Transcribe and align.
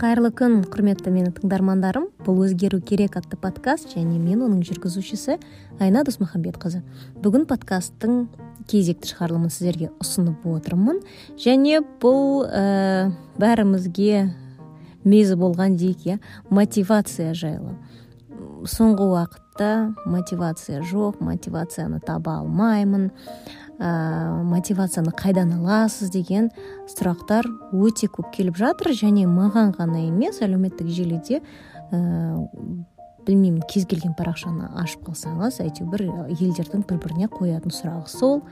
кайырлуу 0.00 0.32
күн 0.32 0.62
курметтүү 0.72 1.12
менин 1.12 1.32
тыңдармандарым. 1.36 2.06
Бул 2.24 2.38
өзгөрүү 2.46 2.80
керек 2.88 3.18
аттуу 3.20 3.36
подкаст 3.42 3.92
және 3.92 4.16
мен 4.16 4.40
онун 4.46 4.62
жүргүзүүчүсү 4.64 5.36
айна 5.84 6.04
досмухамбет 6.08 6.56
кызы 6.62 6.80
бүгүн 7.20 7.44
подкасттын 7.50 8.22
кезекти 8.70 9.10
чыгарылымын 9.10 9.52
сиздерге 9.52 9.90
усунуп 10.00 10.46
отурмун 10.48 11.02
және 11.36 11.82
бул 12.00 12.46
э, 12.48 13.10
баарыбызге 13.36 14.30
мезі 15.04 15.36
болгон 15.36 15.76
дейик 15.76 16.06
э 16.06 16.18
мотивация 16.48 17.34
жайлуу 17.34 17.76
соңку 18.64 19.10
убакытта 19.10 19.94
мотивация 20.06 20.82
жок 20.82 21.20
мотивацияны 21.20 22.00
таба 22.00 22.38
алмаймын. 22.40 23.10
Мотивацияны 23.80 25.12
кайдан 25.16 25.54
аласыз 25.56 26.10
деген 26.12 26.50
сурактар 26.88 27.46
өтө 27.72 28.10
көп 28.12 28.30
келип 28.34 28.58
жатыр 28.60 28.92
және 28.92 29.26
мага 29.26 29.70
гана 29.76 30.02
эмес 30.08 30.42
алеуметтик 30.42 30.88
желиде 30.88 31.40
билбейм 33.26 33.62
кез 33.68 33.86
келген 33.88 34.12
баракчаны 34.18 34.68
ачып 34.82 35.08
калсаңыз 35.08 35.62
әйтеуір 35.64 35.90
бир 35.90 36.04
элдердин 36.36 36.84
бири 36.84 37.00
бирине 37.06 37.28
коятын 37.32 37.72
сурагы 37.72 38.12
сол 38.12 38.42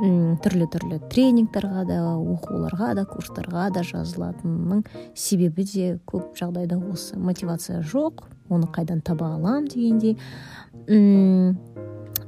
түрлүү 0.00 0.68
түрлүү 0.72 0.98
тренингтерге 1.12 1.84
да 1.90 2.00
окууларга 2.16 2.94
да 2.96 3.04
курстарга 3.04 3.68
да 3.74 3.82
жазылатынымның 3.84 4.86
себеби 5.14 5.66
де 5.68 5.90
көп 6.08 6.32
жагдайда 6.40 6.78
осы 6.80 7.18
мотивация 7.18 7.82
жок 7.82 8.24
ону 8.48 8.66
кайдан 8.66 9.00
таба 9.00 9.34
алам 9.34 9.68
дегендей. 9.68 10.16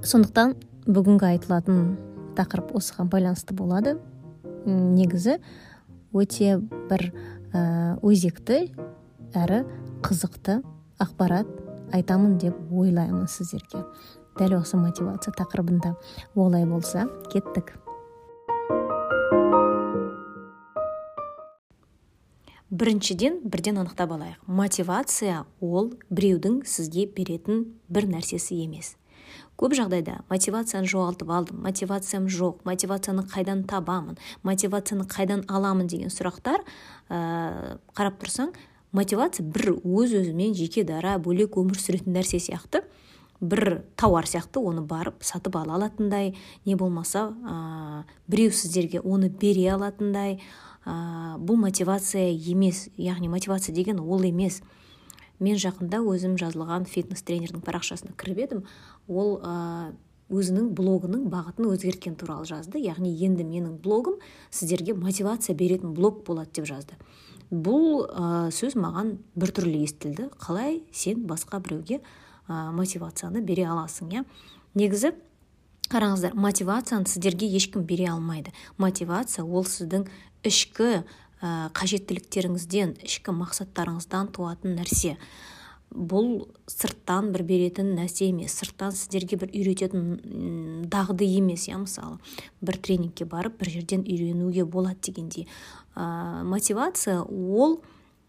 Сондуктан 0.03 0.55
бүгүнкү 0.87 1.27
айтылатын 1.29 1.83
такырып 2.35 2.73
осуга 2.75 3.05
байланыштуу 3.07 3.55
болду 3.57 3.99
негизи 4.67 5.37
өтө 6.13 6.57
бир 6.91 7.05
өзекти 8.03 8.65
әрі 9.39 9.63
кызыктуу 10.03 10.63
акпарат 11.03 11.47
айтамын 11.95 12.39
деп 12.43 12.59
ойлаймын 12.73 13.29
сиздерге 13.31 13.85
дәл 14.41 14.57
осы 14.59 14.81
мотивация 14.81 15.35
тақырыбында 15.39 15.95
олай 16.35 16.67
болса 16.67 17.07
кеттік. 17.31 17.77
Біріншіден 22.73 23.43
бірден 23.45 23.83
анықтап 23.83 24.15
алайық. 24.17 24.39
Мотивация 24.49 25.45
ол 25.61 25.93
біреудің 26.09 26.63
сізге 26.65 27.05
беретін 27.05 27.67
бір 27.93 28.09
нәрсесі 28.09 28.57
емес. 28.65 28.97
Көп 29.63 29.77
жағдайда 29.79 30.19
мотивацияны 30.33 30.91
жоғалтып 30.91 31.31
алдым 31.31 31.63
мотивациям 31.63 32.27
жоқ 32.27 32.65
мотивацияны 32.67 33.23
қайдан 33.31 33.63
табамын 33.71 34.19
мотивацияны 34.43 35.07
қайдан 35.07 35.47
аламын 35.47 35.87
деген 35.87 36.11
сұрақтар 36.11 36.65
ә, 37.09 37.79
қарап 37.95 38.19
тұрсаң 38.23 38.51
мотивация 38.93 39.45
бір 39.47 39.77
өз 39.81 40.13
өзімен 40.21 40.55
жеке 40.57 40.85
дара 40.85 41.17
бөлек 41.23 41.57
өмір 41.61 41.81
сүретін 41.81 42.15
нәрсе 42.17 42.41
сияқты. 42.43 42.83
Бір 43.41 43.83
тауар 43.99 44.29
сияқты 44.29 44.61
оны 44.63 44.85
барып 44.87 45.25
сатып 45.27 45.57
ала 45.59 45.75
алатындай 45.79 46.37
не 46.65 46.77
болмаса 46.77 47.33
ә, 47.43 48.05
біреу 48.29 48.53
сіздерге 48.53 49.01
оны 49.01 49.31
бере 49.31 49.73
алатындай. 49.73 50.39
Ә, 50.85 51.39
бұл 51.39 51.59
мотивация 51.59 52.29
емес 52.31 52.89
яғни 52.97 53.33
мотивация 53.33 53.75
деген 53.75 54.01
ол 54.01 54.23
емес. 54.23 54.61
Мен 55.43 55.59
жақында 55.61 56.01
өзім 56.07 56.39
жазылған 56.41 56.87
фитнес 56.89 57.25
тренердің 57.27 57.63
парақшасына 57.67 58.15
кіріп 58.19 58.41
едім. 58.45 58.63
Ол 59.11 59.37
ә, 59.43 59.93
өзінің 60.33 60.71
блогының 60.77 61.27
бағытын 61.33 61.69
өзгерткен 61.73 62.17
туралы 62.21 62.47
жазды. 62.49 62.81
Яғни 62.81 63.13
енді 63.27 63.45
менің 63.45 63.77
блогым 63.83 64.21
сіздерге 64.51 64.95
мотивация 64.95 65.57
беретін 65.59 65.93
блог 65.97 66.23
болады 66.27 66.55
деп 66.61 66.69
жазды. 66.71 66.97
Бұл 67.51 68.07
ә, 68.07 68.49
сөз 68.55 68.79
маған 68.81 69.19
біртүрлі 69.37 69.83
естілді. 69.85 70.31
Қалай 70.41 70.83
сен 70.93 71.27
басқа 71.29 71.61
біреуге 71.61 72.01
мотивацияны 72.49 73.43
бере 73.45 73.67
аласың 73.71 74.15
иә? 74.15 74.25
Негізі 74.75 75.13
қараңыздар 75.93 76.35
мотивацияны 76.39 77.11
сіздерге 77.11 77.47
ешкім 77.53 77.85
бере 77.85 78.09
алмайды. 78.15 78.55
Мотивация 78.81 79.45
ол 79.45 79.67
сіздің 79.69 80.07
ішкі 80.49 81.03
ә, 81.03 81.05
қажеттіліктеріңізден 81.43 82.95
ішкі 83.03 83.35
мақсаттарыңыздан 83.35 84.31
туатын 84.37 84.77
нәрсе. 84.79 85.17
Бұл 85.93 86.47
сырттан 86.71 87.33
бір 87.35 87.43
беретін 87.45 87.91
нәрсе 87.99 88.31
емес 88.31 88.55
сырттан 88.61 88.95
сіздерге 88.97 89.37
бір 89.43 89.51
үйрететін 89.53 90.87
дағды 90.89 91.27
емес 91.27 91.67
иә 91.69 91.83
мысалы. 91.83 92.17
Бір 92.63 92.79
тренингке 92.79 93.27
барып 93.29 93.59
бір 93.61 93.73
жерден 93.75 94.07
үйренуге 94.07 94.65
болады 94.65 95.03
дегендей. 95.03 95.49
Ә, 95.95 96.45
мотивация 96.49 97.21
ол 97.23 97.83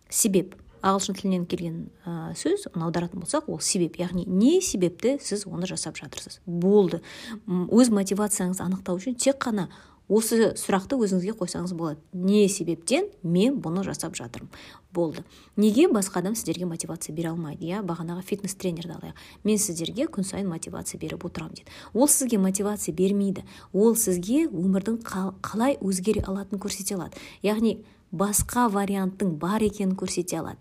себеп. 0.09 0.57
Ағылшын 0.83 1.15
тілінен 1.15 1.45
келген 1.47 1.77
ә, 2.03 2.33
сөз 2.35 2.65
оны 2.73 2.89
аударатын 2.89 3.21
болсақ 3.23 3.47
ол 3.47 3.61
себеп. 3.63 3.95
Яғни 4.01 4.25
не 4.27 4.57
себепті 4.59 5.15
сіз 5.23 5.45
оны 5.47 5.69
жасап 5.69 5.95
жатырсыз? 5.95 6.41
Болды. 6.45 6.99
Өз 7.47 7.93
мотивацияңызды 7.95 8.65
анықтау 8.65 8.99
үшін 8.99 9.15
тек 9.15 9.39
қана 9.39 9.69
осы 10.11 10.51
сұрақты 10.59 10.97
өзіңізге 10.99 11.33
қойсаңыз 11.39 11.73
болады. 11.77 12.01
Не 12.13 12.47
себептен 12.51 13.07
мен 13.23 13.59
бұны 13.63 13.83
жасап 13.85 14.15
жатырмын? 14.17 14.49
Болды. 14.93 15.23
Неге 15.55 15.87
басқа 15.87 16.19
адам 16.19 16.35
сіздерге 16.35 16.65
мотивация 16.65 17.15
бере 17.15 17.31
алмайды 17.31 17.65
иә? 17.65 17.81
Бағанағы 17.87 18.23
фитнес 18.27 18.55
тренерді 18.55 18.97
алайық. 18.97 19.21
Мен 19.43 19.57
сіздерге 19.57 20.05
күн 20.11 20.27
сайын 20.27 20.49
мотивация 20.49 20.99
беріп 20.99 21.25
отырамын 21.25 21.55
дейді 21.55 21.71
ол 21.93 22.07
сізге 22.07 22.37
мотивация 22.37 22.93
бермейді. 22.93 23.45
Ол 23.73 23.95
сізге 23.95 24.45
өмірдің 24.51 25.01
қалай 25.41 25.79
өзгере 25.81 26.21
алатынын 26.27 26.61
көрсете 26.61 26.97
алады. 26.99 27.17
Яғни 27.41 27.79
басқа 28.11 28.67
варианттың 28.69 29.37
бар 29.41 29.63
екенін 29.65 29.95
көрсете 29.97 30.43
алады. 30.43 30.59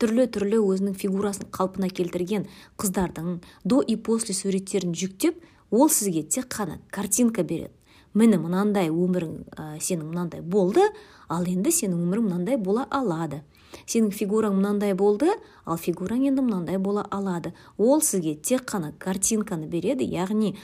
Түрлі 0.00 0.26
түрлі 0.28 0.60
өзінің 0.60 0.96
фигурасын 1.00 1.48
қалпына 1.52 1.88
келтірген 1.88 2.44
қыздардың 2.80 3.40
до 3.64 3.80
и 3.80 3.96
после 3.96 4.34
суреттерін 4.36 4.92
жүктеп 4.92 5.40
ол 5.70 5.88
сізге 5.88 6.22
тек 6.22 6.50
қана 6.52 6.78
картинка 6.92 7.42
береді 7.42 7.75
міне 8.16 8.38
мынандай 8.40 8.88
өмірің 8.88 9.34
ә, 9.52 9.66
сенің 9.76 10.08
мынандай 10.08 10.40
болды 10.40 10.86
ал 11.28 11.44
енді 11.44 11.72
сенің 11.74 12.00
өмірің 12.06 12.30
мынандай 12.30 12.56
бола 12.56 12.86
алады. 12.90 13.42
Сенің 13.84 14.10
фигураң 14.16 14.56
мынандай 14.56 14.94
болды 14.96 15.28
ал 15.66 15.76
фигураң 15.76 16.24
енді 16.30 16.44
мынандай 16.46 16.78
бола 16.80 17.04
алады. 17.10 17.52
Ол 17.76 18.00
сізге 18.00 18.34
тек 18.34 18.64
қана 18.70 18.94
картинканы 18.98 19.68
береді 19.68 20.08
яғни 20.08 20.54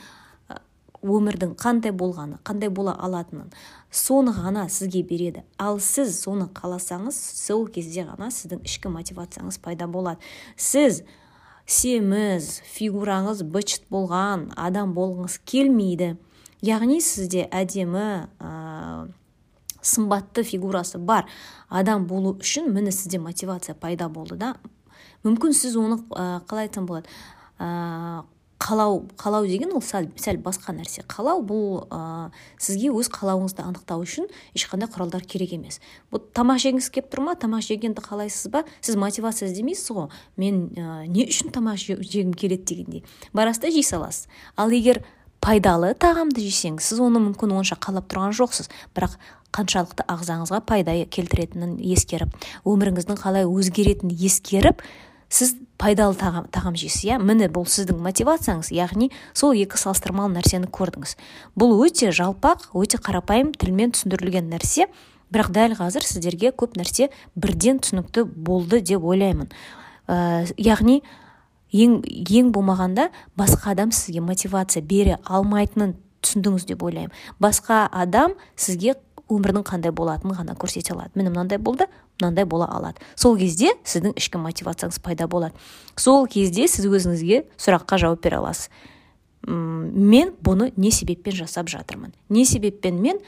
өмірдің 1.03 1.57
қандай 1.59 1.93
болғаны 1.93 2.39
қандай 2.47 2.71
бола 2.71 2.95
алатынын. 2.95 3.51
Соны 3.91 4.33
ғана 4.33 4.69
сізге 4.71 5.03
береді. 5.03 5.43
Ал 5.59 5.81
сіз 5.83 6.15
соны 6.23 6.47
қаласаңыз 6.55 7.19
сол 7.19 7.67
кезде 7.67 8.07
ғана 8.07 8.31
сіздің 8.31 8.63
ішкі 8.65 8.93
мотивацияңыз 8.95 9.59
пайда 9.63 9.91
болады. 9.91 10.23
Сіз 10.57 11.03
семіз 11.67 12.61
фигураңыз 12.71 13.43
бычыт 13.43 13.89
болған 13.91 14.53
адам 14.57 14.95
болғыңыз 14.95 15.41
келмейді. 15.45 16.15
Яғни 16.63 17.01
сізде 17.03 17.47
әдемі 17.51 18.07
ә, 18.39 19.09
сымбатты 19.83 20.45
фигурасы 20.47 20.99
бар 20.99 21.27
адам 21.69 22.07
болу 22.07 22.37
үшін 22.39 22.71
міне 22.73 22.93
сізде 22.95 23.19
мотивация 23.19 23.75
пайда 23.75 24.09
болды 24.09 24.39
да? 24.39 24.55
Мүмкін 25.27 25.55
сіз 25.55 25.77
оны 25.77 26.01
ә, 26.15 26.41
қалай 26.47 26.71
айтсам 26.71 26.87
болады 26.87 27.11
қалау 28.63 29.09
қалау 29.19 29.47
деген 29.47 29.73
ол 29.75 29.83
сәл, 29.83 30.07
сәл 30.19 30.39
басқа 30.43 30.75
нәрсе. 30.77 31.03
Қалау 31.11 31.43
бұл 31.47 31.83
ә, 31.91 32.31
сізге 32.63 32.93
өз 32.95 33.11
қалауыңызды 33.11 33.65
анықтау 33.65 34.05
үшін 34.05 34.29
ешқандай 34.55 34.91
құралдар 34.93 35.25
керек 35.27 35.55
емес. 35.57 35.81
Бұл 36.13 36.23
тамақ 36.37 36.63
жегіңіз 36.63 36.91
келіп 36.95 37.11
тұр 37.11 37.25
ма? 37.27 37.35
Тамақ 37.35 37.65
жегенді 37.67 38.05
қалайсыз 38.05 38.53
ба? 38.55 38.63
Сіз 38.81 38.99
мотивация 39.01 39.49
іздемейсіз 39.51 39.91
ғой. 39.97 40.09
Мен 40.39 40.69
ә, 40.77 41.07
не 41.11 41.27
үшін 41.27 41.51
тамақ 41.55 41.83
жегім 41.83 42.37
келеді 42.39 42.69
дегендей. 42.71 43.05
Барасыз 43.35 43.65
да 43.65 43.75
жей 43.75 43.87
саласыз. 43.87 44.29
Ал 44.55 44.71
егер 44.71 45.03
пайдалы 45.43 45.93
тағамды 45.99 46.45
жесеңіз 46.47 46.93
сіз 46.93 47.01
оны 47.03 47.21
мүмкін 47.27 47.57
онша 47.59 47.77
қалап 47.83 48.07
тұрған 48.13 48.35
жоқсыз. 48.39 48.71
Бірақ 48.95 49.19
қаншалықты 49.53 50.07
ағзаңызға 50.09 50.63
пайда 50.69 50.95
келтіретінін 51.13 51.77
ескеріп 51.93 52.37
өміріңіздің 52.69 53.19
қалай 53.21 53.49
өзгеретінін 53.49 54.15
ескеріп 54.17 54.81
сіз 55.33 55.55
пайдалы 55.81 56.17
тағам, 56.17 56.47
тағам 56.53 56.77
жейсіз 56.79 57.05
иә? 57.09 57.19
Міне 57.21 57.49
бұл 57.53 57.67
сіздің 57.69 58.01
мотивацияңыз 58.05 58.71
яғни 58.73 59.11
сол 59.35 59.57
екі 59.57 59.81
салыстырмалы 59.81 60.37
нәрсені 60.37 60.69
көрдіңіз. 60.73 61.17
Бұл 61.59 61.75
өте 61.85 62.13
жалпақ 62.15 62.71
өте 62.79 63.01
қарапайым 63.03 63.55
тілмен 63.57 63.97
түсіндірілген 63.97 64.53
нәрсе. 64.53 64.89
Бірақ 65.33 65.49
дәл 65.57 65.77
қазір 65.79 66.05
сіздерге 66.05 66.53
көп 66.53 66.77
нәрсе 66.77 67.09
бірден 67.35 67.81
түсінікті 67.81 68.27
болды 68.29 68.83
деп 68.85 69.05
ойлаймын. 69.09 69.49
Ә, 70.07 70.45
яғни 70.61 71.01
ең 71.73 72.01
ең 72.05 72.53
болмағанда 72.55 73.09
басқа 73.39 73.73
адам 73.73 73.93
сізге 73.93 74.21
мотивация 74.25 74.83
бере 74.83 75.19
алмайтынын 75.25 75.97
түсіндіңіз 76.23 76.67
деп 76.69 76.85
ойлаймын. 76.87 77.15
Басқа 77.43 77.87
адам 77.91 78.37
сізге 78.57 78.97
өмірдің 79.33 79.65
қандай 79.67 79.93
болатынын 79.95 80.37
ғана 80.37 80.57
көрсете 80.59 80.95
алады. 80.95 81.13
Міне 81.15 81.33
мынандай 81.33 81.59
болды 81.59 81.89
мынандай 82.21 82.45
бола 82.45 82.69
алады. 82.71 83.01
Сол 83.17 83.37
кезде 83.41 83.73
сіздің 83.85 84.17
ішкі 84.21 84.41
мотивацияңыз 84.43 85.01
пайда 85.03 85.27
болады. 85.31 85.57
Сол 85.97 86.27
кезде 86.31 86.69
сіз 86.69 86.87
өзіңізге 86.87 87.45
сұраққа 87.57 87.99
жауап 88.03 88.23
бере 88.23 88.39
аласыз. 88.39 88.71
Мен 89.47 90.35
бұны 90.45 90.71
не 90.77 90.93
себеппен 90.95 91.35
жасап 91.35 91.71
жатырмын? 91.73 92.13
Не 92.29 92.45
себеппен 92.47 93.01
мен 93.03 93.19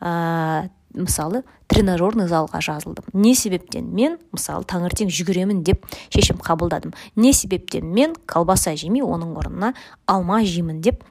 ә, 0.00 0.70
мысалы 0.94 1.44
тренажерный 1.70 2.28
залға 2.28 2.60
жазылдым. 2.64 3.04
Не 3.12 3.34
себептен 3.34 3.86
мен 3.94 4.18
мысалы 4.32 4.64
таңертең 4.64 5.10
жүгіремін 5.12 5.62
деп 5.64 5.86
шешім 6.10 6.40
қабылдадым. 6.42 6.94
Не 7.16 7.32
себептен 7.32 7.86
мен 7.94 8.16
колбаса 8.26 8.74
жемей 8.76 9.02
оның 9.02 9.36
орнына 9.38 9.74
алма 10.06 10.42
жеймін 10.44 10.80
деп 10.82 11.04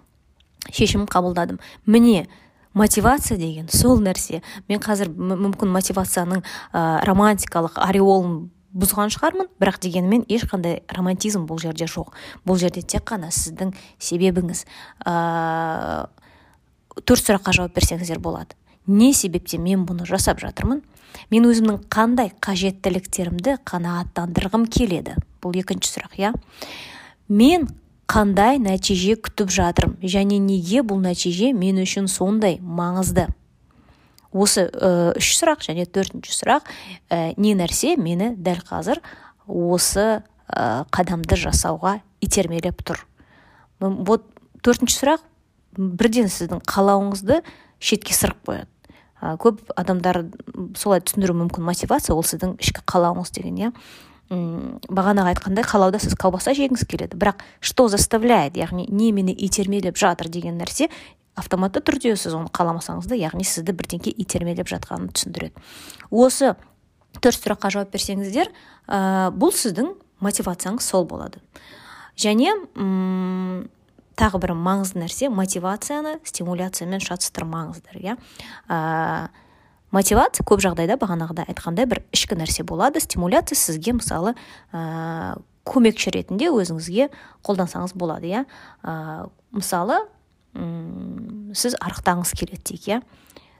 шешім 0.71 1.07
қабылдадым. 1.07 1.59
Міне 1.85 2.27
мотивация 2.73 3.37
деген 3.37 3.69
сол 3.69 3.99
нәрсе. 4.03 4.43
Мен 4.67 4.79
қазір 4.83 5.09
мүмкін 5.09 5.71
мотивацияның 5.73 6.43
ә, 6.73 7.03
романтикалық 7.07 7.79
ореолын 7.81 8.49
бұзған 8.69 9.09
шығармын 9.13 9.49
бірақ 9.59 9.79
дегенмен 9.81 10.25
ешқандай 10.29 10.83
романтизм 10.93 11.47
бұл 11.49 11.61
жерде 11.61 11.87
жоқ. 11.89 12.13
Бұл 12.45 12.59
жерде 12.61 12.83
тек 12.83 13.07
қана 13.09 13.31
сіздің 13.33 13.73
себебіңіз. 13.97 14.65
Ә, 15.09 16.07
төрт 17.01 17.25
сұраққа 17.25 17.55
жауап 17.57 17.73
берсеңіздер 17.77 18.21
болады. 18.21 18.55
Не 18.89 19.13
себептен 19.13 19.62
мен 19.63 19.86
бұны 19.86 20.07
жасап 20.09 20.41
жатырмын? 20.41 20.81
Мен 21.30 21.45
өзімнің 21.45 21.83
қандай 21.94 22.31
қажеттіліктерімді 22.41 23.59
қанағаттандырғым 23.68 24.65
келеді? 24.71 25.18
Бұл 25.44 25.59
екінші 25.62 25.94
сұрақ 25.94 26.18
иә. 26.18 26.31
Мен 27.30 27.68
қандай 28.09 28.57
нәтиже 28.62 29.18
күтіп 29.21 29.53
жатырмын? 29.53 30.00
Және 30.01 30.39
неге 30.41 30.81
бұл 30.81 31.01
нәтиже 31.03 31.51
мен 31.53 31.81
үшін 31.83 32.09
сондай 32.09 32.57
маңызды? 32.62 33.27
Осы 34.33 34.68
ә, 34.69 35.13
үш 35.18 35.31
сұрақ 35.38 35.63
және 35.65 35.85
төртінші 35.89 36.33
сұрақ 36.33 36.68
ә, 37.09 37.33
не 37.38 37.56
нәрсе 37.57 37.95
мені 37.97 38.33
дәл 38.38 38.62
қазір 38.65 39.01
осы 39.45 40.21
ә, 40.50 40.85
қадамды 40.94 41.38
жасауға 41.38 42.00
итермелеп 42.21 42.83
тұр? 42.85 43.06
Вот 43.80 44.27
төртінші 44.65 44.97
сұрақ 45.01 45.25
бірден 45.77 46.30
сіздің 46.30 46.62
қалауыңызды 46.69 47.42
шетке 47.80 48.13
сырып 48.13 48.42
қояды. 48.45 48.78
Ә, 49.21 49.36
көп 49.39 49.62
адамдар 49.75 50.25
солай 50.77 51.04
түсіндіру 51.04 51.36
мүмкін. 51.44 51.66
Мотивация 51.66 52.16
ол 52.16 52.24
сіздің 52.24 52.57
ішкі 52.63 52.83
қалауыңыз 52.89 53.33
деген 53.36 53.60
иә? 53.60 53.71
Бағанағы 54.30 55.33
айтқандай 55.33 55.66
қалауда 55.66 55.98
сіз 56.01 56.13
колбаса 56.13 56.54
жегіңіз 56.54 56.86
келеді 56.86 57.18
бірақ 57.18 57.42
что 57.62 57.88
заставляет? 57.89 58.60
Яғни 58.62 58.86
не 58.89 59.12
мені 59.12 59.33
итермелеп 59.33 59.98
жатыр 59.98 60.30
деген 60.30 60.60
нәрсе 60.62 60.89
автоматты 61.39 61.81
түрде 61.81 62.13
сіз 62.13 62.36
оны 62.38 62.51
қаламасаңыз 62.54 63.10
да 63.10 63.18
яғни 63.18 63.48
сізді 63.48 63.74
бірдеңке 63.74 64.13
итермелеп 64.13 64.69
жатқанын 64.69 65.10
түсіндіреді. 65.16 65.66
Осы 66.12 66.54
төрт 67.24 67.42
сұраққа 67.42 67.71
жауап 67.74 67.94
берсеңіздер 67.95 68.51
ә, 68.86 69.31
бұл 69.33 69.54
сіздің 69.56 69.95
мотивацияңыз 70.21 70.86
сол 70.86 71.07
болады. 71.10 71.42
Және 72.19 72.54
ұм, 72.75 73.66
тағы 74.19 74.42
бір 74.44 74.54
маңызды 74.57 75.00
нәрсе 75.01 75.30
мотивацияны 75.31 76.18
стимуляциямен 76.27 77.01
шатыстырмаңыздар 77.04 78.00
иә? 78.00 78.18
Ә, 78.68 79.30
мотивация 79.95 80.45
көп 80.48 80.63
жағдайда 80.66 81.00
бағанағыда 81.00 81.48
айтқандай 81.50 81.88
бір 81.89 82.04
ішкі 82.16 82.38
нәрсе 82.39 82.66
болады. 82.68 83.01
Стимуляция 83.04 83.57
сізге 83.57 83.95
мысалы 83.98 84.36
ә, 84.74 85.39
көмекші 85.69 86.13
ретінде 86.16 86.51
өзіңізге 86.51 87.10
қолдансаңыз 87.48 87.95
болады 87.95 88.31
иә? 88.31 88.45
Ә, 88.83 89.30
мысалы 89.56 90.04
сіз 91.54 91.75
арықтағыңыз 91.77 92.33
келеді 92.36 92.63
дейік 92.71 92.88
иә? 92.89 93.01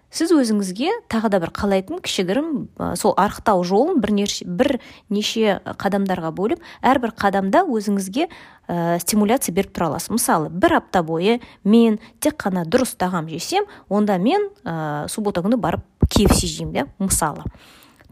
Сіз 0.10 0.32
өзіңізге 0.34 0.92
тағы 1.12 1.30
да 1.30 1.40
бір 1.44 1.52
қалайтын 1.54 2.02
кішігірім 2.02 2.70
сол 2.98 3.14
арықтау 3.18 3.64
жолын 3.64 4.00
бір 4.02 4.80
неше 5.10 5.60
қадамдарға 5.66 6.32
бөліп 6.34 6.64
әрбір 6.82 7.14
қадамда 7.14 7.64
өзіңізге 7.70 8.26
ә, 8.26 9.00
стимуляция 9.00 9.54
беріп 9.54 9.76
тұра 9.76 9.92
аласыз. 9.92 10.10
Мысалы 10.14 10.50
бір 10.50 10.80
апта 10.80 11.04
бойы 11.04 11.40
мен 11.64 12.00
тек 12.20 12.40
қана 12.42 12.66
дұрыс 12.66 12.96
тағам 12.98 13.30
жесем 13.30 13.70
онда 13.90 14.18
мен 14.18 14.50
ә, 14.64 15.08
суббота 15.10 15.46
күні 15.46 15.62
барып 15.62 15.86
kfc 16.10 16.48
жеймін 16.48 16.82
иә 16.82 16.88
мысалы. 16.98 17.46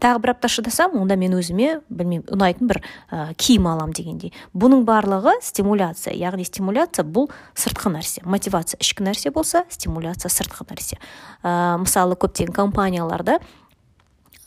Тағы 0.02 0.22
бір 0.22 0.32
апта 0.34 0.50
шыдасам 0.52 0.96
онда 1.00 1.16
мен 1.18 1.34
өзіме 1.38 1.78
білмеймін 1.88 2.26
ұнайтын 2.34 2.70
бір 2.70 2.80
ә, 3.10 3.34
киім 3.38 3.68
алам 3.70 3.92
дегендей. 3.96 4.32
Бұның 4.54 4.84
барлығы 4.88 5.38
стимуляция. 5.44 6.14
Яғни 6.16 6.46
стимуляция 6.48 7.04
бұл 7.04 7.30
сыртқы 7.58 7.92
нәрсе. 7.94 8.22
Мотивация 8.24 8.78
ішкі 8.82 9.06
нәрсе 9.06 9.32
болса 9.34 9.64
стимуляция 9.68 10.30
сыртқы 10.32 10.68
нәрсе. 10.70 11.00
Ә, 11.42 11.78
мысалы 11.82 12.18
көптеген 12.18 12.54
компанияларда 12.54 13.38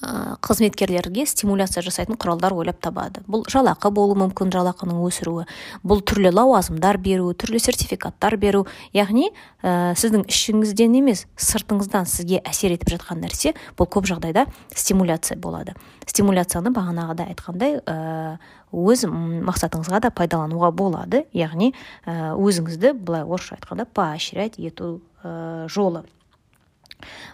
қызметкерлерге 0.01 1.25
стимуляция 1.29 1.83
жасайтын 1.85 2.17
құралдар 2.17 2.55
ойлап 2.57 2.79
табады. 2.81 3.21
Бұл 3.29 3.43
жалақы 3.49 3.91
болуы 3.93 4.17
мүмкін 4.23 4.49
жалақының 4.53 5.01
өсіруі. 5.05 5.45
Бұл 5.85 6.01
түрлі 6.01 6.31
лауазымдар 6.33 6.97
беру 6.97 7.29
түрлі 7.37 7.61
сертификаттар 7.61 8.37
беру. 8.41 8.65
Яғни 8.97 9.29
ә, 9.61 9.93
сіздің 9.93 10.25
ішіңізден 10.25 10.97
емес 10.97 11.27
сыртыңыздан 11.37 12.09
сізге 12.09 12.41
әсер 12.41 12.73
етіп 12.73 12.95
жатқан 12.95 13.21
нәрсе 13.21 13.53
бұл 13.77 13.89
көп 13.93 14.09
жағдайда 14.09 14.47
стимуляция 14.73 15.37
болады. 15.37 15.75
Стимуляцияны 16.09 16.73
бағанағыда 16.73 17.27
айтқандай 17.29 17.77
ә, 17.85 18.39
өз 18.71 19.05
мақсатыңызға 19.05 20.01
да 20.07 20.11
пайдалануға 20.15 20.71
болады. 20.73 21.25
Яғни 21.35 21.73
өзіңізді 22.07 22.95
былай 22.97 23.27
орысша 23.27 23.59
айтқанда 23.59 23.85
поощрять 23.85 24.57
ету 24.57 25.01
жолы. 25.21 26.05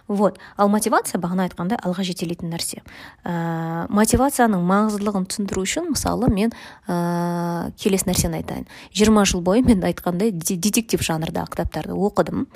Вот. 0.08 0.38
Ал 0.56 0.68
мотивация 0.72 1.20
бағана 1.20 1.48
айтқандай 1.48 1.78
алға 1.82 2.04
жетелейтін 2.06 2.52
нәрсе. 2.52 2.82
Ә, 3.24 3.86
мотивацияның 3.92 4.64
маңыздылығын 4.68 5.28
түсіндіру 5.30 5.64
үшін 5.66 5.90
мысалы 5.92 6.30
мен 6.32 6.52
ә, 6.86 7.72
келесі 7.78 8.10
нәрсені 8.10 8.42
айтайын. 8.42 8.68
Жиырма 8.92 9.24
жыл 9.28 9.42
бойы 9.44 9.64
мен 9.66 9.84
айтқандай 9.86 10.32
детектив 10.32 11.02
жанрдағы 11.04 11.54
кітаптарды 11.54 11.96
оқыдым. 11.96 12.46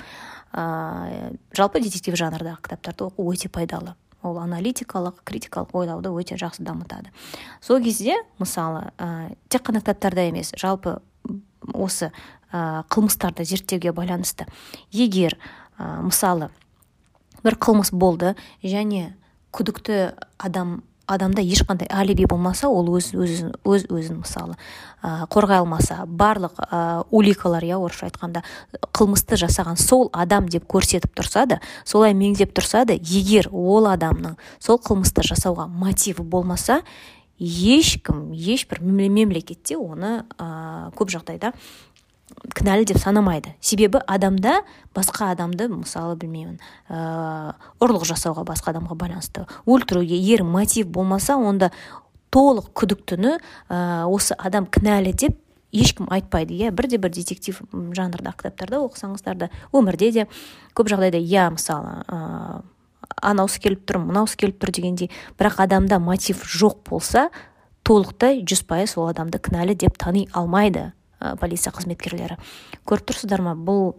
Ә, 0.53 1.33
жалпы 1.57 1.81
детектив 1.81 2.17
жанрдағы 2.19 2.61
кітаптарды 2.67 3.09
оқу 3.09 3.31
өте 3.33 3.49
пайдалы. 3.49 3.95
Ол 4.23 4.37
аналитикалық 4.39 5.19
критикалық 5.27 5.73
ойлауды 5.75 6.13
өте 6.15 6.37
жақсы 6.39 6.63
дамытады. 6.63 7.11
Сол 7.59 7.81
кезде 7.83 8.15
мысалы 8.39 8.91
ә, 8.97 9.35
тек 9.49 9.65
қана 9.67 9.81
кітаптарда 9.81 10.29
емес 10.29 10.53
жалпы 10.55 11.01
осы 11.73 12.11
ә, 12.53 12.83
қылмыстарды 12.87 13.43
зерттеуге 13.43 13.91
байланысты. 13.91 14.47
Егер 14.91 15.35
ә, 15.77 16.01
мысалы 16.05 16.51
бір 17.43 17.59
қылмыс 17.59 17.93
болды. 17.93 18.35
Және 18.63 19.13
күдікті 19.53 20.13
адам 20.37 20.81
адамда 21.07 21.43
ешқандай 21.43 21.87
алиби 21.91 22.25
болмаса 22.29 22.69
ол 22.71 22.87
өз 22.95 23.11
өзін 23.11 23.51
өз 23.67 23.85
өзін 23.91 24.21
мысалы 24.21 24.55
ә, 25.03 25.27
қорғай 25.27 25.59
алмаса 25.59 26.05
барлық 26.07 26.55
ә, 26.63 27.03
уликалар 27.11 27.65
иә 27.67 27.75
орысша 27.75 28.07
айтқанда 28.07 28.43
қылмысты 28.95 29.35
жасаған 29.39 29.79
сол 29.79 30.07
адам 30.13 30.47
деп 30.47 30.63
көрсетіп 30.71 31.11
тұрса 31.19 31.45
да 31.49 31.59
солай 31.83 32.15
меңзеп 32.15 32.55
тұрса 32.55 32.85
да 32.87 32.95
егер 32.95 33.49
ол 33.51 33.89
адамның 33.91 34.37
сол 34.63 34.79
қылмысты 34.79 35.27
жасауға 35.27 35.67
мотиві 35.67 36.23
болмаса 36.23 36.81
ешкім 37.37 38.31
ешбір 38.31 38.79
мемлекетте 38.81 39.75
оны 39.75 40.23
ә, 40.39 40.91
көп 40.95 41.11
жағдайда 41.11 41.51
кінәлі 42.55 42.85
деп 42.85 42.99
санамайды. 43.01 43.53
Себебі 43.61 44.01
адамда 44.07 44.61
басқа 44.95 45.31
адамды 45.33 45.67
мысалы 45.71 46.15
білмеймін 46.19 46.59
ә, 46.89 47.53
ұрлық 47.79 48.05
жасауға 48.09 48.45
басқа 48.47 48.73
адамға 48.73 48.97
байланысты 48.97 49.45
өлтіруге 49.65 50.17
егер 50.17 50.43
мотив 50.43 50.87
болмаса 50.87 51.37
онда 51.37 51.71
толық 52.33 52.71
күдіктіні 52.73 53.37
ә, 53.69 54.05
осы 54.09 54.35
адам 54.37 54.65
кінәлі 54.65 55.13
деп 55.13 55.39
ешкім 55.73 56.07
айтпайды. 56.13 56.53
Иә 56.53 56.71
бірде 56.71 56.99
бір 57.01 57.13
детектив 57.15 57.61
жанрдағы 57.71 58.43
кітаптарда 58.43 58.83
оқысаңыздар 58.85 59.37
да 59.37 59.49
өмірде 59.73 60.11
де 60.11 60.27
көп 60.77 60.91
жағдайда 60.93 61.17
иә 61.17 61.49
мысалы 61.55 62.03
ә, 62.05 62.61
анаусы 63.21 63.61
келіп 63.63 63.85
тұр 63.89 64.03
мынаусы 64.05 64.37
келіп 64.37 64.61
тұр 64.61 64.73
дегендей 64.75 65.11
бірақ 65.39 65.63
адамда 65.65 65.99
мотив 65.99 66.43
жоқ 66.45 66.83
болса 66.89 67.29
толықтай 67.83 68.43
жүз 68.45 68.63
пайыз 68.69 68.97
ол 68.97 69.09
адамды 69.09 69.41
кінәлі 69.43 69.75
деп 69.75 69.97
тани 69.97 70.27
алмайды. 70.31 70.91
Ә, 71.23 71.35
полиция 71.39 71.71
қызметкерлері. 71.73 72.37
Көріп 72.83 73.07
тұрсыздар 73.09 73.41
ма 73.45 73.55
бұл 73.55 73.93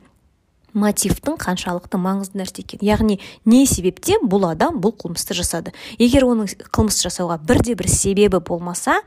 мотивтің 0.75 1.39
қаншалықты 1.41 1.99
маңызды 2.03 2.41
нәрсе 2.41 2.65
екенін 2.65 2.89
яғни 2.89 3.19
не 3.47 3.65
себептен 3.71 4.27
бұл 4.29 4.49
адам 4.51 4.81
бұл 4.83 4.95
қылмысты 4.99 5.37
жасады? 5.39 5.73
Егер 5.99 6.27
оның 6.27 6.51
қылмыс 6.75 7.01
жасауға 7.07 7.39
бірде 7.47 7.77
бір 7.79 7.89
себебі 7.89 8.43
болмаса 8.43 8.99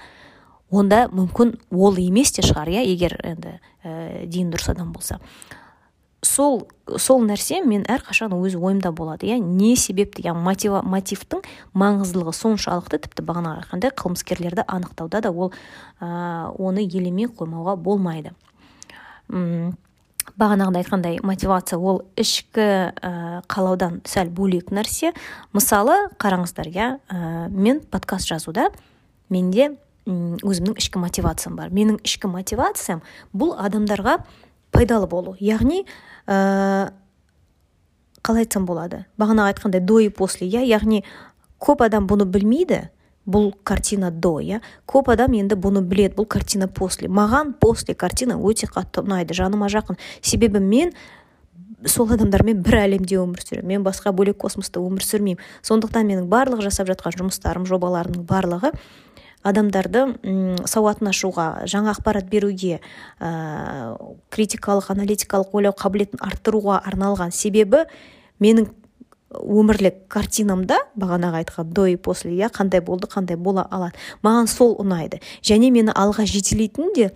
онда 0.71 1.05
мүмкін 1.11 1.57
ол 1.71 1.99
емес 1.99 2.31
те 2.35 2.45
шығар 2.45 2.71
иә? 2.71 2.85
Егер 2.87 3.19
енді 3.23 3.59
ә, 3.83 4.25
дұрыс 4.25 4.71
адам 4.71 4.93
болса. 4.95 5.19
Сол 6.25 6.67
сол 6.97 7.23
нәрсе 7.27 7.61
мен 7.65 7.83
әрқашан 7.89 8.33
өз 8.33 8.55
ойымда 8.57 8.91
болады. 8.95 9.27
Иә 9.27 9.37
не 9.39 9.75
себепті 9.75 10.23
яғни 10.25 10.43
мотива, 10.45 10.81
мотивтің 10.81 11.43
маңыздылығы 11.77 12.33
соншалықты 12.33 13.01
тіпті 13.05 13.25
бағана 13.27 13.57
айтқандай 13.59 13.91
қылмыскерлерді 13.91 14.65
анықтауда 14.67 15.21
да 15.21 15.31
ол 15.31 15.51
ә, 16.01 16.49
оны 16.57 16.85
елемей 16.87 17.27
қоймауға 17.27 17.75
болмайды. 17.75 18.33
М 19.29 19.75
бағанағыдай 20.37 20.83
айтқандай 20.83 21.19
мотивация 21.23 21.77
ол 21.79 22.01
ішкі 22.17 22.65
ә, 22.91 23.41
қалаудан 23.47 24.01
сәл 24.05 24.31
бөлек 24.33 24.71
нәрсе. 24.71 25.13
Мысалы 25.53 26.09
қараңыздар 26.17 26.71
иә 26.71 26.89
ә, 27.09 27.49
мен 27.49 27.81
подкаст 27.81 28.27
жазуда 28.27 28.71
менде 29.29 29.75
өзімнің 30.07 30.77
ішкі 30.79 30.99
мотивациям 31.03 31.57
бар. 31.59 31.69
Менің 31.69 31.99
ішкі 32.07 32.29
мотивациям 32.31 33.01
бұл 33.35 33.55
адамдарға 33.59 34.21
пайдалы 34.71 35.07
болу. 35.07 35.35
Яғни 35.39 35.85
ә, 36.27 36.91
қалай 38.21 38.45
айтсам 38.45 38.65
болады? 38.65 39.05
Бағана 39.17 39.47
айтқандай 39.51 39.81
до 39.81 39.99
и 39.99 40.09
после 40.09 40.47
иә? 40.47 40.63
Яғни 40.67 41.03
көп 41.63 41.83
адам 41.85 42.07
бұны 42.09 42.27
білмейді 42.29 42.87
бұл 43.27 43.51
картина 43.63 44.11
до 44.11 44.37
иә? 44.39 44.61
Көп 44.87 45.11
адам 45.13 45.35
енді 45.37 45.57
бұны 45.59 45.81
біледі 45.81 46.19
бұл 46.19 46.27
картина 46.27 46.67
после. 46.67 47.07
Маған 47.07 47.55
после 47.59 47.95
картина 47.95 48.39
өте 48.39 48.69
қатты 48.71 49.03
ұнайды 49.03 49.35
жаныма 49.37 49.69
жақын. 49.71 49.99
Себебі 50.21 50.59
мен 50.63 50.93
сол 51.85 52.09
адамдармен 52.13 52.61
бір 52.63 52.79
әлемде 52.85 53.19
өмір 53.21 53.43
сүремін. 53.43 53.67
Мен 53.67 53.83
басқа 53.85 54.13
бөлек 54.15 54.39
космоста 54.41 54.81
өмір 54.81 55.03
сүрмеймін. 55.05 55.41
Сондықтан 55.61 56.07
менің 56.07 56.29
барлық 56.31 56.63
жасап 56.65 56.87
жатқан 56.89 57.17
жұмыстарым 57.19 57.67
жобаларымның 57.69 58.25
барлығы 58.27 58.71
адамдарды 59.47 60.03
сауатын 60.69 61.11
ашуға 61.11 61.47
жаңа 61.69 61.93
ақпарат 61.95 62.27
беруге 62.31 62.79
ә, 63.19 63.95
критикалық 64.33 64.91
аналитикалық 64.93 65.55
ойлау 65.57 65.75
қабілетін 65.77 66.21
арттыруға 66.23 66.81
арналған 66.87 67.33
себебі 67.35 67.85
менің 68.43 68.69
өмірлік 69.37 70.05
картинамда 70.11 70.77
бағанағы 70.99 71.41
айтқан 71.41 71.73
до 71.75 71.87
и 71.87 71.97
после 71.97 72.31
иә 72.37 72.51
қандай 72.53 72.81
болды 72.81 73.09
қандай 73.11 73.35
бола 73.35 73.67
алады. 73.71 73.97
Маған 74.23 74.47
сол 74.47 74.75
ұнайды. 74.79 75.19
Және 75.43 75.71
мені 75.71 75.91
алға 75.91 76.25
жетелейтін 76.25 76.93
де 76.95 77.11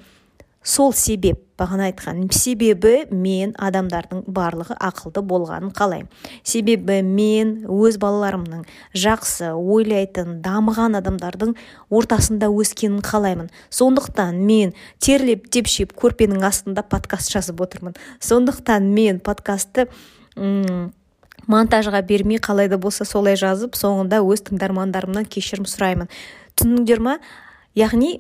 сол 0.64 0.94
себеп 0.94 1.40
бағана 1.58 1.88
айтқан 1.90 2.28
себебі 2.34 3.08
мен 3.12 3.54
адамдардың 3.62 4.24
барлығы 4.30 4.78
ақылды 4.82 5.24
болғанын 5.26 5.74
қалаймын. 5.78 6.10
Себебі 6.44 7.02
мен 7.06 7.54
өз 7.70 7.98
балаларымның 8.02 8.64
жақсы 8.94 9.52
ойлайтын 9.58 10.40
дамыған 10.46 10.98
адамдардың 11.02 11.56
ортасында 11.90 12.50
өскенін 12.54 13.02
қалаймын. 13.06 13.52
Сондықтан 13.70 14.42
мен 14.46 14.74
терлеп 15.00 15.50
тепшіп 15.54 15.94
көрпенің 15.98 16.46
астында 16.46 16.86
подкаст 16.86 17.34
жазып 17.34 17.62
отырмын. 17.62 17.98
Сондықтан 18.22 18.90
мен 18.94 19.20
подкастты 19.20 19.88
монтажға 21.48 22.02
бермей 22.08 22.38
қалай 22.38 22.70
да 22.70 22.78
болса 22.78 23.06
солай 23.06 23.36
жазып 23.36 23.78
соңында 23.78 24.22
өз 24.22 24.46
тыңдармандарымнан 24.50 25.26
кешірім 25.26 25.66
сұраймын. 25.70 26.10
Түсіндіңдер 26.56 27.02
ма? 27.02 27.18
Яғни 27.76 28.20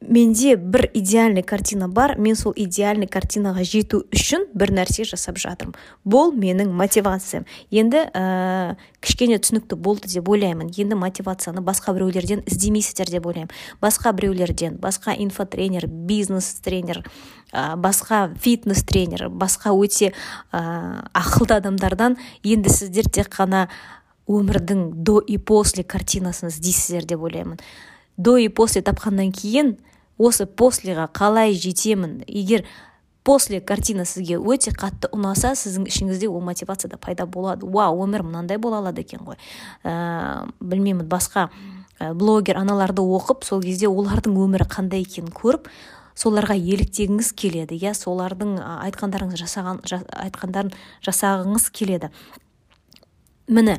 менде 0.00 0.56
бір 0.56 0.90
идеальный 0.94 1.42
картина 1.42 1.88
бар 1.88 2.16
мен 2.18 2.36
сол 2.36 2.52
идеальный 2.56 3.08
картинаға 3.10 3.64
жету 3.66 4.04
үшін 4.14 4.46
бір 4.54 4.70
нәрсе 4.76 5.04
жасап 5.04 5.38
жатырмын. 5.42 5.74
Бұл 6.06 6.30
менің 6.38 6.70
мотивациям. 6.70 7.46
Енді 7.70 8.04
ә, 8.14 8.76
кішкене 9.02 9.40
түсінікті 9.42 9.76
болды 9.76 10.08
деп 10.08 10.28
ойлаймын. 10.30 10.70
Енді 10.70 10.98
мотивацияны 10.98 11.64
басқа 11.66 11.96
біреулерден 11.96 12.44
іздемейсіздер 12.46 13.10
деп 13.10 13.26
ойлаймын. 13.26 13.50
Басқа 13.82 14.14
біреулерден 14.14 14.78
басқа 14.78 15.16
инфотренер 15.18 15.88
бизнес 15.88 16.54
тренер 16.62 17.02
ә, 17.52 17.74
басқа 17.76 18.28
фитнес 18.38 18.84
тренер 18.86 19.28
басқа 19.28 19.74
өте 19.74 20.14
ә, 20.52 21.04
ақылды 21.10 21.58
адамдардан 21.58 22.16
енді 22.44 22.70
сіздер 22.70 23.10
тек 23.10 23.34
қана 23.34 23.66
өмірдің 24.28 24.90
до 25.02 25.18
и 25.18 25.38
после 25.38 25.82
картинасын 25.82 26.52
іздейсіздер 26.52 27.06
деп 27.08 27.22
ойлаймын. 27.22 27.58
До 28.18 28.36
и 28.36 28.48
после 28.50 28.82
тапқаннан 28.82 29.30
кейін 29.32 29.78
осы 30.18 30.44
послеға 30.44 31.06
қалай 31.14 31.54
жетемін? 31.54 32.20
Егер 32.26 32.66
после 33.24 33.60
картина 33.60 34.04
сізге 34.08 34.40
өте 34.42 34.72
қатты 34.74 35.10
ұнаса 35.14 35.54
сіздің 35.54 35.86
ішіңізде 35.88 36.28
ол 36.28 36.42
мотивация 36.42 36.90
да 36.90 36.98
пайда 36.98 37.26
болады. 37.26 37.66
Вау 37.66 38.02
өмір 38.02 38.26
мынандай 38.26 38.58
бола 38.58 38.82
алады 38.82 39.04
екен 39.06 39.22
ғой. 39.22 39.38
Ә, 39.84 40.48
білмеймін 40.60 41.06
басқа 41.08 41.46
ә, 42.00 42.12
блогер 42.14 42.58
аналарды 42.58 43.04
оқып 43.04 43.46
сол 43.46 43.62
кезде 43.62 43.86
олардың 43.86 44.34
өмірі 44.34 44.66
қандай 44.66 45.06
екенін 45.06 45.30
көріп 45.30 45.70
соларға 46.18 46.56
еліктегіңіз 46.58 47.30
келеді 47.38 47.78
иә? 47.78 47.94
Солардың 47.94 48.58
айтқандарыңыз 48.58 49.38
жасаған 49.44 49.84
жа, 49.86 50.02
айтқандарын 50.26 50.74
жасағыңыз 51.06 51.70
келеді. 51.70 52.10
Міне 53.46 53.78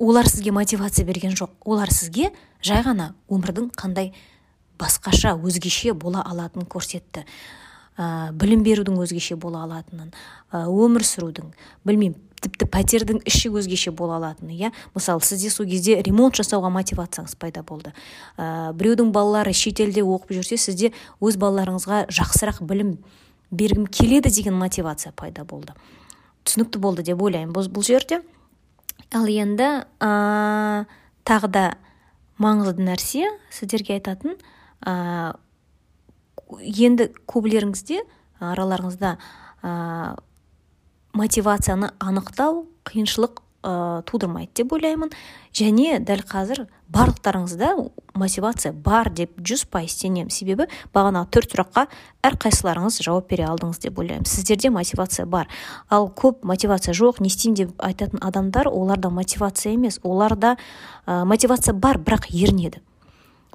олар 0.00 0.28
сізге 0.28 0.52
мотивация 0.52 1.04
берген 1.04 1.36
жоқ. 1.36 1.50
Олар 1.64 1.92
сізге 1.92 2.30
жай 2.64 2.80
ғана 2.82 3.12
өмірдің 3.28 3.68
қандай 3.76 4.14
басқаша 4.80 5.36
өзгеше 5.36 5.92
бола 5.92 6.24
алатынын 6.24 6.66
көрсетті. 6.66 7.26
Ә, 8.00 8.32
білім 8.32 8.64
берудің 8.64 8.96
өзгеше 9.02 9.36
бола 9.36 9.66
алатынын 9.66 10.14
өмір 10.52 11.04
сүрудің 11.04 11.52
білмеймін 11.84 12.16
тіпті 12.40 12.64
пәтердің 12.72 13.20
іші 13.28 13.50
өзгеше 13.52 13.92
бола 13.92 14.16
алатыны 14.16 14.56
иә? 14.56 14.72
Мысалы 14.94 15.20
сізде 15.20 15.50
сол 15.52 15.68
кезде 15.68 15.98
ремонт 16.00 16.38
жасауға 16.40 16.70
мотивацияңыз 16.72 17.36
пайда 17.36 17.60
болды. 17.62 17.92
Ә, 18.38 18.72
біреудің 18.72 19.12
балалары 19.12 19.52
шетелде 19.52 20.00
оқып 20.00 20.32
жүрсе 20.38 20.56
сізде 20.56 20.94
өз 21.20 21.36
балаларыңызға 21.36 22.06
жақсырақ 22.08 22.64
білім 22.64 22.96
бергім 23.50 23.84
келеді 23.86 24.32
деген 24.32 24.56
мотивация 24.56 25.12
пайда 25.12 25.44
болды. 25.44 25.76
Түсінікті 26.48 26.80
болды 26.80 27.04
деп 27.04 27.20
ойлаймын. 27.20 27.52
Бұл 27.52 27.84
жерде 27.84 28.22
ал 29.14 29.26
енді 29.26 29.68
ә, 29.98 30.10
тағы 31.26 31.50
да 31.50 31.64
маңызды 32.40 32.84
нәрсе 32.86 33.26
сіздерге 33.52 33.98
айтатын 33.98 34.36
ә, 34.86 35.34
енді 36.60 37.10
көбілеріңізде 37.30 38.02
араларыңызда 38.40 39.16
ә, 39.62 39.72
мотивацияны 41.18 41.90
анықтау 41.98 42.64
қиыншылық 42.86 43.42
ә, 43.62 44.02
тудырмайды 44.08 44.62
деп 44.62 44.72
ойлаймын. 44.72 45.10
Және 45.52 45.98
дәл 46.06 46.22
қазір 46.26 46.66
барлықтарыңызда 46.90 47.72
мотивация 48.18 48.72
бар 48.72 49.10
деп 49.14 49.38
жүз 49.38 49.66
пайыз 49.70 49.96
сенемін. 50.00 50.30
Себебі 50.30 50.66
бағанағы 50.94 51.30
төрт 51.34 51.54
сұраққа 51.54 51.86
әрқайсыларыңыз 52.26 53.00
жауап 53.04 53.30
бере 53.30 53.46
алдыңыз 53.48 53.82
деп 53.84 53.98
ойлаймын. 53.98 54.26
Сіздерде 54.26 54.70
мотивация 54.70 55.26
бар. 55.26 55.48
Ал 55.88 56.10
көп 56.10 56.42
мотивация 56.42 56.94
жоқ 56.94 57.20
не 57.20 57.28
істеймін 57.28 57.56
деп 57.56 57.74
айтатын 57.78 58.22
адамдар 58.22 58.68
оларда 58.68 59.10
мотивация 59.10 59.74
емес 59.74 60.00
оларда 60.02 60.56
ә, 61.06 61.24
мотивация 61.24 61.74
бар 61.74 61.98
бірақ 61.98 62.30
ерінеді. 62.30 62.82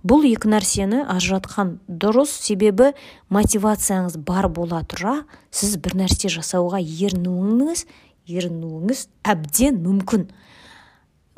Бұл 0.05 0.21
екі 0.29 0.51
нәрсені 0.51 1.00
ажыратқан 1.09 1.79
дұрыс. 1.89 2.29
Себебі 2.45 2.91
мотивацияңыз 3.33 4.19
бар 4.21 4.45
бола 4.53 4.83
тұра 4.85 5.24
сіз 5.50 5.79
бір 5.81 5.95
нәрсе 6.03 6.29
жасауға 6.29 6.77
ерінуіңіз 6.77 7.88
ерінуіңіз 8.27 9.08
әбден 9.25 9.82
мүмкін. 9.84 10.29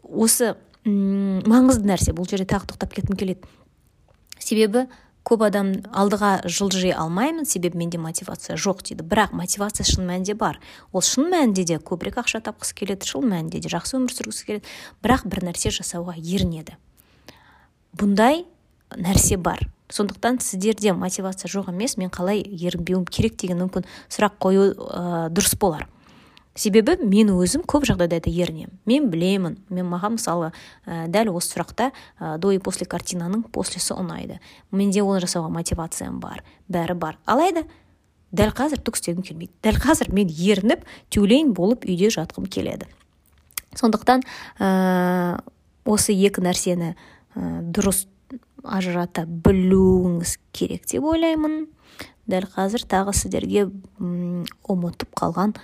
Осы 0.04 0.56
м 0.88 1.44
маңызды 1.48 1.88
нәрсе 1.90 2.16
бұл 2.16 2.30
жерде 2.30 2.48
тағы 2.48 2.72
тоқтап 2.72 2.96
кеткім 2.96 3.20
келеді. 3.20 3.48
Себебі 4.40 4.88
көп 5.28 5.44
адам 5.44 5.74
алдыға 5.92 6.48
жылжи 6.48 6.94
алмаймын 6.96 7.46
себебі 7.46 7.82
менде 7.82 8.00
мотивация 8.00 8.56
жоқ 8.56 8.86
дейді. 8.88 9.04
Бірақ 9.04 9.34
мотивация 9.36 9.84
шын 9.84 10.08
мәнінде 10.08 10.38
бар. 10.40 10.62
Ол 10.94 11.04
шын 11.04 11.28
мәнінде 11.34 11.66
де 11.68 11.80
көбірек 11.84 12.22
ақша 12.24 12.40
тапқысы 12.46 12.78
келеді 12.78 13.10
шын 13.10 13.28
мәнінде 13.28 13.60
де 13.60 13.72
жақсы 13.74 13.98
өмір 14.00 14.16
сүргісі 14.16 14.48
келеді. 14.48 14.72
Бірақ 15.04 15.28
бір 15.28 15.44
нәрсе 15.50 15.74
жасауға 15.76 16.16
ерінеді. 16.16 16.78
Бұндай 17.98 18.46
нәрсе 18.96 19.36
бар. 19.36 19.68
Сондықтан 19.92 20.40
сіздерде 20.44 20.94
мотивация 20.94 21.52
жоқ 21.52 21.74
емес 21.74 21.98
мен 21.98 22.10
қалай 22.12 22.42
ерінбеуім 22.44 23.06
керек 23.08 23.36
деген 23.40 23.60
мүмкін 23.66 23.88
сұрақ 24.08 24.40
қою 24.40 24.72
ә, 24.76 25.28
дұрыс 25.32 25.56
болар. 25.60 25.88
Себебі 26.58 26.98
мен 27.06 27.30
өзім 27.36 27.64
көп 27.70 27.86
жағдайда 27.88 28.20
да 28.26 28.32
ерінемін 28.32 28.74
мен 28.90 29.10
білемін 29.14 29.58
мен 29.70 29.88
маған 29.92 30.18
мысалы 30.18 30.52
ә, 30.86 31.06
дәл 31.08 31.32
осы 31.38 31.54
сұрақта 31.54 31.92
ә, 32.20 32.38
до 32.42 32.52
и 32.52 32.60
после 32.60 32.88
картинаның 32.90 33.46
послесі 33.54 33.94
ұнайды. 33.96 34.40
Менде 34.72 35.04
оны 35.06 35.22
жасауға 35.24 35.52
мотивациям 35.54 36.20
бар 36.20 36.44
бәрі 36.68 36.98
бар. 36.98 37.20
Алайда 37.26 37.64
дәл 38.32 38.52
қазір 38.58 38.82
түк 38.82 38.98
істегім 39.00 39.24
келмейді. 39.24 39.54
Дәл 39.64 39.80
қазір 39.82 40.12
мен 40.14 40.34
ерініп 40.34 40.84
тюлень 41.14 41.54
болып 41.54 41.86
үйде 41.86 42.10
жатқым 42.14 42.50
келеді. 42.50 42.90
Сондықтан 43.78 44.26
ә, 44.60 45.40
осы 45.86 46.16
екі 46.18 46.44
нәрсені 46.44 46.94
ә, 46.94 47.48
дұрыс 47.62 48.08
ажырата 48.64 49.26
білуіңіз 49.28 50.38
керек 50.52 50.88
деп 50.90 51.06
ойлаймын. 51.08 51.68
Дәл 52.28 52.48
қазір 52.52 52.84
тағы 52.90 53.14
сіздерге 53.16 53.70
ұмытып 54.00 55.14
қалған 55.16 55.56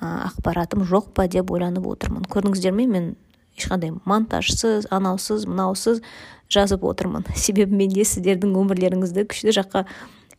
ақпаратым 0.00 0.84
жоқ 0.88 1.12
па 1.14 1.26
деп 1.28 1.50
ойланып 1.52 1.86
отырмын. 1.86 2.24
Көрдіңіздер 2.30 2.72
ме? 2.76 2.86
Мен 2.86 3.10
ешқандай 3.56 3.92
монтажсыз 4.04 4.88
анаусыз 4.90 5.46
мынаусыз 5.46 6.00
жазып 6.50 6.84
отырмын. 6.84 7.26
Себебі 7.36 7.76
менде 7.76 8.06
сіздердің 8.08 8.56
өмірлеріңізді 8.62 9.26
күшті 9.30 9.54
жаққа 9.60 9.84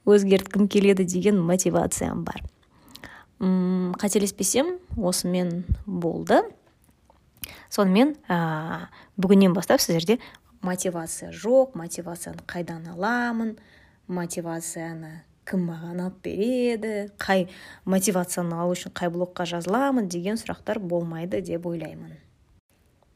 өзгерткім 0.10 0.68
келеді 0.72 1.06
деген 1.06 1.40
мотивациям 1.40 2.26
бар. 2.26 2.42
М 3.40 3.94
қателеспесем 4.02 4.78
осымен 4.98 5.64
болды. 5.86 6.42
Сонымен 7.70 8.16
ә, 8.30 8.88
бүгіннен 9.18 9.54
бастап 9.54 9.82
сіздерде 9.82 10.20
мотивация 10.62 11.32
жоқ 11.32 11.76
мотивацияны 11.76 12.44
қайдан 12.46 12.86
аламын 12.94 13.56
мотивацияны 14.08 15.24
кім 15.50 15.68
маған 15.70 16.02
алып 16.06 16.20
береді 16.26 16.96
қай 17.22 17.48
мотивацияны 17.86 18.60
алу 18.62 18.76
үшін 18.78 18.94
қай 18.98 19.12
блогқа 19.14 19.48
жазыламын 19.50 20.10
деген 20.12 20.38
сұрақтар 20.42 20.80
болмайды 20.80 21.42
деп 21.42 21.66
ойлаймын. 21.66 22.20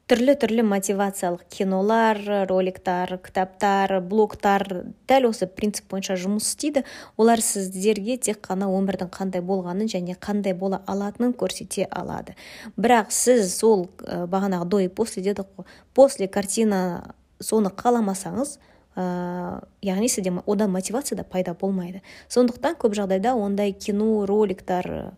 Түрлі 0.06 0.36
түрлі 0.38 0.62
мотивациялық 0.62 1.48
кинолар 1.50 2.20
роликтар 2.46 3.16
кітаптар 3.18 3.96
блогтар 4.06 4.62
дәл 5.10 5.26
осы 5.32 5.48
принцип 5.50 5.88
бойынша 5.90 6.14
жұмыс 6.22 6.52
істейді. 6.52 6.84
Олар 7.18 7.42
сіздерге 7.42 8.14
тек 8.22 8.38
қана 8.46 8.68
өмірдің 8.70 9.10
қандай 9.10 9.42
болғанын 9.42 9.90
және 9.90 10.14
қандай 10.14 10.54
бола 10.54 10.78
алатынын 10.86 11.34
көрсете 11.34 11.88
алады. 11.90 12.36
Бірақ 12.78 13.10
сіз 13.10 13.50
сол 13.56 13.88
бағанағы 14.06 14.70
до 14.70 14.84
и 14.84 14.86
после 14.86 15.24
дедік 15.26 15.50
қой 15.56 15.66
после 15.92 16.28
картина 16.28 17.16
соны 17.42 17.74
қаламасаңыз 17.74 18.60
ә, 18.96 19.62
яғни 19.84 20.08
сізде 20.08 20.32
одан 20.46 20.72
мотивация 20.72 21.16
да 21.16 21.24
пайда 21.24 21.54
болмайды. 21.54 22.02
Сондықтан 22.32 22.78
көп 22.80 22.96
жағдайда 22.96 23.36
ондай 23.36 23.72
кино 23.72 24.24
роликтар 24.26 25.12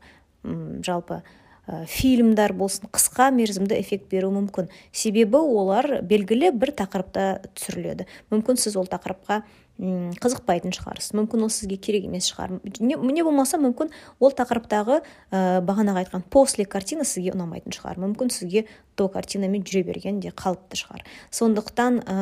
жалпы 0.45 1.23
ә, 1.67 1.85
фильмдар 1.87 2.53
болсын 2.53 2.91
қысқа 2.91 3.31
мерзімді 3.35 3.79
эффект 3.79 4.11
беруі 4.11 4.35
мүмкін. 4.41 4.69
Себебі 4.93 5.39
олар 5.39 6.03
белгілі 6.03 6.51
бір 6.51 6.75
тақырыпта 6.83 7.49
түсіріледі. 7.55 8.09
Мүмкін 8.35 8.59
сіз 8.59 8.77
ол 8.77 8.91
тақырыпқа 8.91 9.43
қызықпайтын 9.79 10.73
шығарсыз. 10.75 11.13
Мүмкін 11.15 11.45
ол 11.47 11.51
сізге 11.55 11.77
керек 11.79 12.09
емес 12.09 12.27
шығар. 12.33 12.57
Не, 12.83 13.23
болмаса 13.23 13.61
мүмкін 13.63 13.93
ол 14.19 14.33
тақырыптағы 14.35 14.99
ә, 15.31 15.43
бағанағы 15.63 16.03
айтқан 16.03 16.25
после 16.35 16.67
картина 16.67 17.07
сізге 17.07 17.31
ұнамайтын 17.37 17.77
шығар. 17.77 18.01
Мүмкін 18.03 18.33
сізге 18.35 18.65
до 18.99 19.07
картинамен 19.13 19.63
жүре 19.63 19.85
берген 19.87 20.19
де 20.25 20.33
қалыпты 20.35 20.81
шығар. 20.81 21.05
Сондықтан 21.31 22.01
ә, 22.03 22.17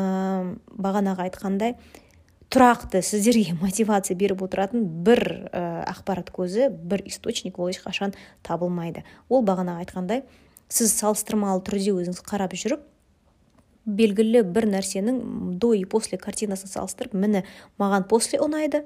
бағанағы 0.77 1.31
айтқандай 1.31 1.79
тұрақты 2.53 3.01
сіздерге 3.01 3.57
мотивация 3.63 4.19
беріп 4.21 4.45
отыратын 4.45 4.85
бір 5.07 5.25
ә, 5.49 5.63
ақпарат 5.95 6.29
көзі 6.37 6.69
бір 6.69 7.07
источник 7.09 7.57
ол 7.59 7.73
ешқашан 7.73 8.13
табылмайды. 8.45 9.07
Ол 9.31 9.41
бағана 9.49 9.79
айтқандай 9.81 10.27
сіз 10.69 10.93
салыстырмалы 11.01 11.65
түрде 11.65 11.97
өзіңіз 11.97 12.21
қарап 12.27 12.53
жүріп 12.53 12.85
белгілі 13.87 14.43
бір 14.51 14.67
нәрсенің 14.75 15.57
до 15.63 15.73
и 15.79 15.85
после 15.89 16.19
картинасын 16.19 16.71
салыстырып 16.71 17.15
міне 17.15 17.45
маған 17.81 18.07
после 18.11 18.41
ұнайды 18.43 18.83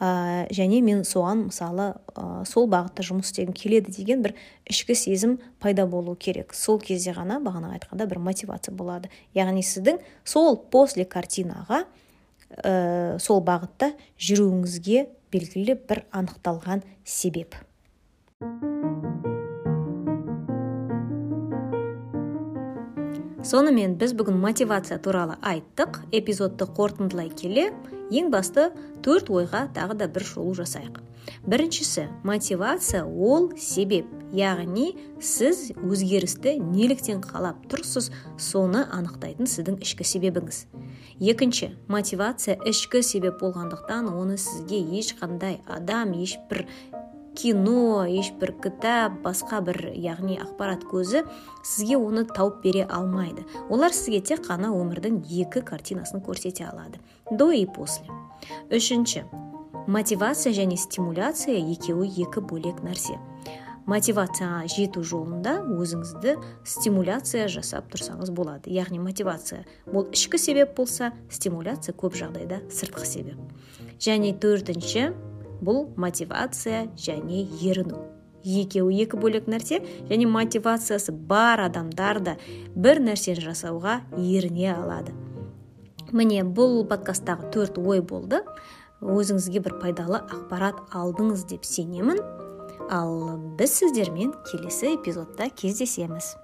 ә, 0.00 0.48
және 0.54 0.80
мен 0.84 1.04
соған 1.06 1.48
мысалы 1.48 1.90
ә, 2.14 2.44
сол 2.48 2.68
бағытта 2.70 3.04
жұмыс 3.06 3.28
істегім 3.28 3.52
келеді 3.56 3.92
деген 3.98 4.24
бір 4.24 4.34
ішкі 4.70 4.96
сезім 4.96 5.38
пайда 5.60 5.86
болу 5.86 6.16
керек. 6.16 6.54
Сол 6.54 6.80
кезде 6.80 7.12
ғана 7.16 7.40
бағана 7.44 7.74
айтқанда 7.76 8.08
бір 8.08 8.22
мотивация 8.24 8.74
болады. 8.74 9.12
Яғни 9.36 9.62
сіздің 9.62 10.00
сол 10.24 10.56
после 10.72 11.04
картинаға 11.04 11.84
ә, 12.64 13.18
сол 13.20 13.42
бағытта 13.44 13.92
жүруіңізге 14.16 15.08
белгілі 15.32 15.76
бір 15.88 16.06
анықталған 16.12 16.86
себеп. 17.04 17.58
Сонымен 23.48 23.94
біз 23.96 24.12
бүгін 24.12 24.36
мотивация 24.42 24.98
туралы 25.00 25.38
айттық 25.40 26.02
эпизодты 26.12 26.66
қорытындылай 26.76 27.30
келе 27.32 27.70
ең 28.12 28.28
басты 28.34 28.66
төрт 29.00 29.30
ойға 29.32 29.62
тағы 29.72 29.96
да 30.02 30.08
бір 30.12 30.26
шолу 30.28 30.52
жасайық. 30.58 30.98
Біріншісі 31.48 32.08
мотивация 32.28 33.06
ол 33.06 33.48
себеп 33.56 34.08
яғни 34.36 34.90
сіз 35.24 35.70
өзгерісті 35.80 36.58
неліктен 36.60 37.22
қалап 37.24 37.64
тұрсыз 37.72 38.10
соны 38.36 38.84
анықтайтын 38.92 39.48
сіздің 39.48 39.80
ішкі 39.84 40.04
себебіңіз. 40.04 40.66
Екінші 41.20 41.70
мотивация 41.88 42.58
ішкі 42.68 43.00
себеп 43.02 43.40
болғандықтан 43.40 44.12
оны 44.12 44.36
сізге 44.36 44.82
ешқандай 45.00 45.60
адам 45.66 46.12
ешбір 46.20 46.66
кино 47.38 48.02
ешбір 48.10 48.50
кітап 48.58 49.20
басқа 49.22 49.60
бір 49.62 49.78
яғни 49.94 50.40
ақпарат 50.42 50.82
көзі 50.90 51.22
сізге 51.62 51.98
оны 52.00 52.24
тауып 52.26 52.58
бере 52.64 52.82
алмайды. 52.84 53.44
Олар 53.70 53.94
сізге 53.94 54.18
тек 54.20 54.42
қана 54.48 54.72
өмірдің 54.74 55.20
екі 55.44 55.62
картинасын 55.62 56.24
көрсете 56.24 56.66
алады. 56.66 56.98
До 57.30 57.52
и 57.54 57.64
после. 57.66 58.10
Үшінші. 58.74 59.22
Мотивация 59.86 60.52
және 60.52 60.76
стимуляция 60.76 61.56
екеуі 61.62 62.10
екі 62.26 62.42
бөлек 62.42 62.82
нәрсе. 62.82 63.20
Мотивацияға 63.88 64.66
жету 64.68 65.00
жолында 65.00 65.54
өзіңізді 65.64 66.34
стимуляция 66.68 67.46
жасап 67.48 67.86
тұрсаңыз 67.94 68.34
болады. 68.34 68.68
Яғни 68.74 68.98
мотивация 69.00 69.62
бұл 69.86 70.10
ішкі 70.12 70.42
себеп 70.42 70.74
болса 70.76 71.14
стимуляция 71.32 71.94
көп 71.96 72.18
жағдайда 72.18 72.66
сыртқы 72.68 73.06
себеп. 73.08 73.40
Және 73.96 74.34
төртінші. 74.36 75.12
Бұл 75.64 75.88
мотивация 75.96 76.86
және 76.96 77.44
еріну. 77.62 78.00
Екеуі 78.44 79.02
екі 79.02 79.18
бөлек 79.18 79.48
нәрсе 79.50 79.80
және 80.08 80.28
мотивациясы 80.30 81.12
бар 81.12 81.64
адамдар 81.66 82.20
да 82.22 82.36
бір 82.76 83.02
нәрсені 83.02 83.42
жасауға 83.42 84.00
еріне 84.16 84.70
алады. 84.74 85.14
Міне 86.12 86.44
бұл 86.46 86.84
подкасттағы 86.88 87.50
төрт 87.52 87.78
ой 87.82 88.00
болды. 88.00 88.40
Өзіңізге 89.02 89.60
бір 89.66 89.78
пайдалы 89.82 90.22
ақпарат 90.24 90.80
алдыңыз 90.96 91.44
деп 91.50 91.66
сенемін. 91.68 92.22
Ал 92.90 93.36
біз 93.58 93.74
сіздермен 93.82 94.32
келесі 94.48 94.94
эпизодта 94.96 95.50
кездесеміз. 95.50 96.36